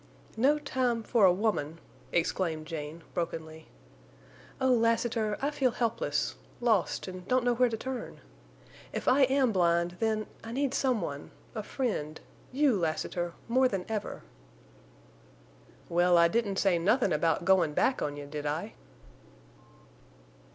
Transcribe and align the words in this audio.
"No 0.35 0.57
time—for 0.57 1.25
a 1.25 1.31
woman!" 1.31 1.77
exclaimed 2.11 2.65
Jane, 2.65 3.03
brokenly. 3.13 3.67
"Oh, 4.59 4.71
Lassiter, 4.73 5.37
I 5.43 5.51
feel 5.51 5.69
helpless—lost—and 5.69 7.27
don't 7.27 7.43
know 7.43 7.53
where 7.53 7.69
to 7.69 7.77
turn. 7.77 8.19
If 8.93 9.07
I 9.07 9.25
am 9.25 9.51
blind—then—I 9.51 10.51
need 10.53 10.73
some 10.73 11.01
one—a 11.01 11.61
friend—you, 11.61 12.79
Lassiter—more 12.79 13.67
than 13.67 13.85
ever!" 13.87 14.23
"Well, 15.87 16.17
I 16.17 16.27
didn't 16.27 16.57
say 16.57 16.79
nothin' 16.79 17.13
about 17.13 17.45
goin' 17.45 17.73
back 17.75 18.01
on 18.01 18.17
you, 18.17 18.25
did 18.25 18.47
I?" 18.47 18.73